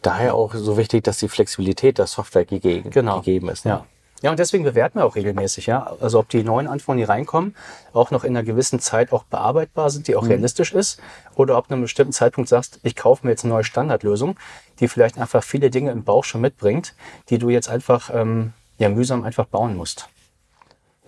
Daher 0.00 0.36
auch 0.36 0.54
so 0.54 0.78
wichtig, 0.78 1.04
dass 1.04 1.18
die 1.18 1.28
Flexibilität 1.28 1.98
der 1.98 2.06
Software 2.06 2.46
gegeben, 2.46 2.88
Genau. 2.88 3.18
gegeben 3.18 3.50
ist. 3.50 3.66
ne? 3.66 3.70
Ja. 3.72 3.86
Ja, 4.24 4.30
und 4.30 4.38
deswegen 4.38 4.64
bewerten 4.64 4.98
wir 4.98 5.04
auch 5.04 5.16
regelmäßig, 5.16 5.66
ja. 5.66 5.96
Also 6.00 6.18
ob 6.18 6.30
die 6.30 6.42
neuen 6.42 6.66
Anforderungen, 6.66 7.04
die 7.04 7.12
reinkommen, 7.12 7.54
auch 7.92 8.10
noch 8.10 8.24
in 8.24 8.34
einer 8.34 8.42
gewissen 8.42 8.80
Zeit 8.80 9.12
auch 9.12 9.24
bearbeitbar 9.24 9.90
sind, 9.90 10.08
die 10.08 10.16
auch 10.16 10.26
realistisch 10.26 10.72
ist, 10.72 10.98
oder 11.34 11.58
ob 11.58 11.68
du 11.68 11.74
einem 11.74 11.82
bestimmten 11.82 12.14
Zeitpunkt 12.14 12.48
sagst, 12.48 12.80
ich 12.84 12.96
kaufe 12.96 13.26
mir 13.26 13.32
jetzt 13.32 13.44
eine 13.44 13.52
neue 13.52 13.64
Standardlösung, 13.64 14.38
die 14.80 14.88
vielleicht 14.88 15.18
einfach 15.18 15.44
viele 15.44 15.68
Dinge 15.68 15.90
im 15.90 16.04
Bauch 16.04 16.24
schon 16.24 16.40
mitbringt, 16.40 16.94
die 17.28 17.36
du 17.36 17.50
jetzt 17.50 17.68
einfach 17.68 18.08
ähm, 18.14 18.54
ja 18.78 18.88
mühsam 18.88 19.24
einfach 19.24 19.44
bauen 19.44 19.76
musst. 19.76 20.08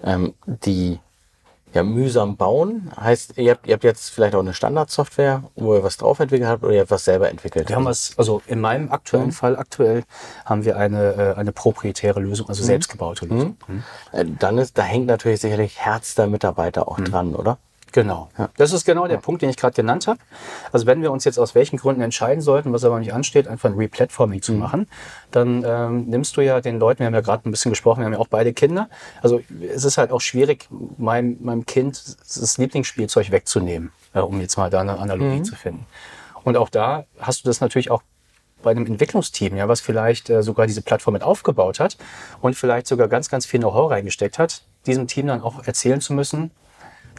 ähm, 0.04 0.34
die 0.44 1.00
ja, 1.76 1.82
mühsam 1.82 2.36
bauen. 2.36 2.90
Heißt, 2.98 3.36
ihr 3.36 3.52
habt, 3.52 3.66
ihr 3.66 3.74
habt 3.74 3.84
jetzt 3.84 4.08
vielleicht 4.10 4.34
auch 4.34 4.40
eine 4.40 4.54
Standardsoftware, 4.54 5.44
wo 5.54 5.74
ihr 5.74 5.82
was 5.82 5.96
drauf 5.98 6.18
entwickelt 6.20 6.48
habt 6.48 6.64
oder 6.64 6.72
ihr 6.72 6.80
habt 6.80 6.90
was 6.90 7.04
selber 7.04 7.30
entwickelt. 7.30 7.68
Wir 7.68 7.76
haben 7.76 7.84
was, 7.84 8.14
also 8.16 8.42
in 8.46 8.60
meinem 8.60 8.90
aktuellen 8.90 9.32
Fall, 9.32 9.56
aktuell 9.56 10.04
haben 10.44 10.64
wir 10.64 10.76
eine, 10.76 11.12
äh, 11.12 11.34
eine 11.38 11.52
proprietäre 11.52 12.18
Lösung, 12.20 12.48
also 12.48 12.64
selbstgebaute 12.64 13.26
Lösung. 13.26 13.56
Mhm. 13.68 13.82
Äh, 14.12 14.24
Dann 14.38 14.58
ist, 14.58 14.76
da 14.78 14.82
hängt 14.82 15.06
natürlich 15.06 15.40
sicherlich 15.40 15.78
Herz 15.78 16.14
der 16.14 16.26
Mitarbeiter 16.26 16.88
auch 16.88 16.98
dran, 17.00 17.34
oder? 17.34 17.58
Genau. 17.92 18.28
Das 18.56 18.72
ist 18.72 18.84
genau 18.84 19.06
der 19.06 19.18
Punkt, 19.18 19.42
den 19.42 19.48
ich 19.48 19.56
gerade 19.56 19.74
genannt 19.74 20.06
habe. 20.06 20.18
Also 20.72 20.86
wenn 20.86 21.02
wir 21.02 21.10
uns 21.12 21.24
jetzt 21.24 21.38
aus 21.38 21.54
welchen 21.54 21.78
Gründen 21.78 22.02
entscheiden 22.02 22.42
sollten, 22.42 22.72
was 22.72 22.84
aber 22.84 22.98
nicht 22.98 23.12
ansteht, 23.12 23.48
einfach 23.48 23.70
ein 23.70 23.76
Replatforming 23.76 24.42
zu 24.42 24.52
machen, 24.52 24.88
dann 25.30 25.64
ähm, 25.64 26.04
nimmst 26.06 26.36
du 26.36 26.42
ja 26.42 26.60
den 26.60 26.78
Leuten, 26.78 27.00
wir 27.00 27.06
haben 27.06 27.14
ja 27.14 27.20
gerade 27.20 27.48
ein 27.48 27.50
bisschen 27.50 27.70
gesprochen, 27.70 28.00
wir 28.00 28.06
haben 28.06 28.12
ja 28.12 28.18
auch 28.18 28.28
beide 28.28 28.52
Kinder. 28.52 28.88
Also 29.22 29.40
es 29.62 29.84
ist 29.84 29.98
halt 29.98 30.10
auch 30.10 30.20
schwierig, 30.20 30.68
meinem, 30.98 31.38
meinem 31.40 31.64
Kind 31.64 32.16
das 32.20 32.58
Lieblingsspielzeug 32.58 33.30
wegzunehmen, 33.30 33.92
äh, 34.12 34.20
um 34.20 34.40
jetzt 34.40 34.58
mal 34.58 34.68
da 34.68 34.80
eine 34.80 34.98
Analogie 34.98 35.42
zu 35.42 35.56
finden. 35.56 35.86
Und 36.44 36.56
auch 36.56 36.68
da 36.68 37.04
hast 37.18 37.44
du 37.44 37.48
das 37.48 37.60
natürlich 37.60 37.90
auch 37.90 38.02
bei 38.62 38.72
einem 38.72 38.86
Entwicklungsteam, 38.86 39.56
ja, 39.56 39.68
was 39.68 39.80
vielleicht 39.80 40.28
äh, 40.28 40.42
sogar 40.42 40.66
diese 40.66 40.82
Plattform 40.82 41.14
mit 41.14 41.22
aufgebaut 41.22 41.80
hat 41.80 41.96
und 42.40 42.56
vielleicht 42.56 42.86
sogar 42.86 43.08
ganz, 43.08 43.28
ganz 43.28 43.46
viel 43.46 43.60
Know-how 43.60 43.90
reingesteckt 43.90 44.38
hat, 44.38 44.62
diesem 44.86 45.06
Team 45.06 45.28
dann 45.28 45.40
auch 45.40 45.66
erzählen 45.66 46.00
zu 46.00 46.12
müssen, 46.12 46.50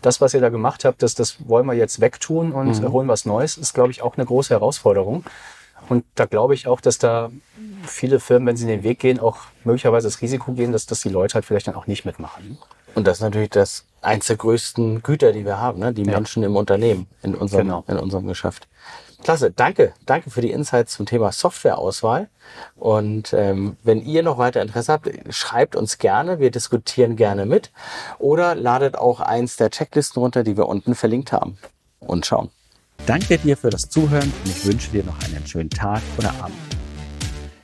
das, 0.01 0.21
was 0.21 0.33
ihr 0.33 0.41
da 0.41 0.49
gemacht 0.49 0.85
habt, 0.85 1.01
das, 1.03 1.15
das 1.15 1.37
wollen 1.47 1.65
wir 1.65 1.73
jetzt 1.73 1.99
wegtun 2.01 2.51
und 2.51 2.83
äh, 2.83 2.87
holen 2.87 3.07
was 3.07 3.25
Neues, 3.25 3.57
ist, 3.57 3.73
glaube 3.73 3.91
ich, 3.91 4.01
auch 4.01 4.15
eine 4.17 4.25
große 4.25 4.53
Herausforderung. 4.53 5.23
Und 5.89 6.03
da 6.15 6.25
glaube 6.25 6.53
ich 6.53 6.67
auch, 6.67 6.81
dass 6.81 6.97
da 6.97 7.29
viele 7.85 8.19
Firmen, 8.19 8.47
wenn 8.47 8.57
sie 8.57 8.65
den 8.65 8.83
Weg 8.83 8.99
gehen, 8.99 9.19
auch 9.19 9.37
möglicherweise 9.63 10.07
das 10.07 10.21
Risiko 10.21 10.51
gehen, 10.53 10.71
dass, 10.71 10.85
dass 10.85 11.01
die 11.01 11.09
Leute 11.09 11.35
halt 11.35 11.45
vielleicht 11.45 11.67
dann 11.67 11.75
auch 11.75 11.87
nicht 11.87 12.03
mitmachen. 12.03 12.57
Und 12.95 13.05
das 13.07 13.17
ist 13.17 13.21
natürlich 13.21 13.51
das 13.51 13.85
eins 14.01 14.27
der 14.27 14.37
größten 14.37 15.03
Güter, 15.03 15.31
die 15.33 15.45
wir 15.45 15.59
haben, 15.59 15.79
ne? 15.79 15.93
die 15.93 16.03
Menschen 16.03 16.43
im 16.43 16.55
Unternehmen, 16.55 17.07
in 17.21 17.35
unserem, 17.35 17.67
Genau. 17.67 17.83
in 17.87 17.97
unserem 17.97 18.27
Geschäft. 18.27 18.67
Klasse, 19.27 19.51
danke. 19.51 19.91
Danke 20.05 20.29
für 20.29 20.39
die 20.39 20.51
Insights 20.51 20.93
zum 20.93 21.05
Thema 21.05 21.33
Softwareauswahl. 21.33 22.29
Und 22.77 23.33
ähm, 23.33 23.75
wenn 23.83 23.99
ihr 24.01 24.23
noch 24.23 24.37
weiter 24.37 24.61
Interesse 24.61 24.93
habt, 24.93 25.09
schreibt 25.31 25.75
uns 25.75 25.97
gerne. 25.97 26.39
Wir 26.39 26.49
diskutieren 26.49 27.17
gerne 27.17 27.45
mit. 27.45 27.73
Oder 28.19 28.55
ladet 28.55 28.97
auch 28.97 29.19
eins 29.19 29.57
der 29.57 29.69
Checklisten 29.69 30.21
runter, 30.21 30.45
die 30.45 30.55
wir 30.55 30.69
unten 30.69 30.95
verlinkt 30.95 31.33
haben. 31.33 31.57
Und 31.99 32.25
schauen. 32.25 32.51
Danke 33.05 33.37
dir 33.37 33.57
für 33.57 33.69
das 33.69 33.89
Zuhören 33.89 34.31
und 34.45 34.49
ich 34.49 34.65
wünsche 34.65 34.91
dir 34.91 35.03
noch 35.03 35.21
einen 35.25 35.45
schönen 35.45 35.71
Tag 35.71 36.01
oder 36.17 36.29
Abend. 36.41 36.55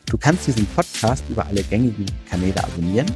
Du 0.05 0.17
kannst 0.17 0.45
diesen 0.45 0.65
Podcast 0.65 1.23
über 1.29 1.45
alle 1.45 1.63
gängigen 1.63 2.07
Kanäle 2.29 2.61
abonnieren 2.61 3.09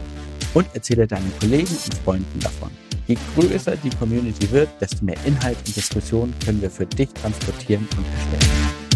und 0.54 0.74
erzähle 0.74 1.06
deinen 1.06 1.34
Kollegen 1.42 1.68
und 1.68 1.94
Freunden 1.96 2.40
davon. 2.40 2.72
Je 3.08 3.18
größer 3.36 3.78
die 3.78 3.90
Community 3.92 4.52
wird, 4.52 4.70
desto 4.82 5.06
mehr 5.06 5.18
Inhalt 5.26 5.58
und 5.66 5.76
Diskussion 5.76 6.34
können 6.44 6.62
wir 6.62 6.70
für 6.70 6.86
dich 6.86 7.10
transportieren 7.14 7.88
und 7.98 8.06
erstellen. 8.06 8.87